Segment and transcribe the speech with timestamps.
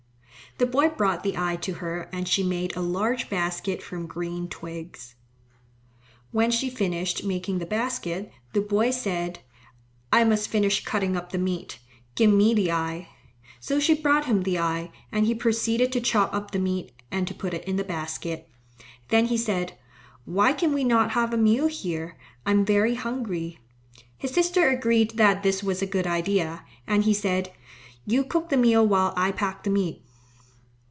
[0.57, 4.47] The boy brought the eye to her and she made a large basket from green
[4.49, 5.15] twigs.
[6.31, 9.39] When she had finished making the basket the boy said,
[10.11, 11.79] "I must finish cutting up the meat.
[12.15, 13.07] Give me the eye."
[13.61, 17.27] So she brought him the eye, and he proceeded to chop up the meat and
[17.29, 18.47] to put it in the basket.
[19.07, 19.79] Then he said,
[20.25, 22.17] "Why can we not have a meal here?
[22.45, 23.57] I am very hungry."
[24.17, 27.51] His sister agreed that this was a good idea, and he said,
[28.05, 30.03] "You cook the meal while I pack the meat."